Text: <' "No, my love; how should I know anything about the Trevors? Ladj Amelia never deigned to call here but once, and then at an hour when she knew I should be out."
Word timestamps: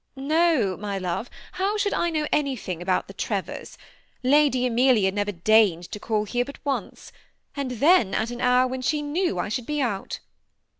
<' 0.07 0.15
"No, 0.35 0.75
my 0.77 0.97
love; 0.97 1.29
how 1.51 1.77
should 1.77 1.93
I 1.93 2.09
know 2.09 2.25
anything 2.31 2.81
about 2.81 3.07
the 3.07 3.13
Trevors? 3.13 3.77
Ladj 4.23 4.65
Amelia 4.65 5.11
never 5.11 5.31
deigned 5.31 5.91
to 5.91 5.99
call 5.99 6.23
here 6.23 6.43
but 6.43 6.57
once, 6.65 7.11
and 7.55 7.69
then 7.69 8.15
at 8.15 8.31
an 8.31 8.41
hour 8.41 8.67
when 8.67 8.81
she 8.81 9.03
knew 9.03 9.37
I 9.37 9.47
should 9.49 9.67
be 9.67 9.79
out." 9.79 10.17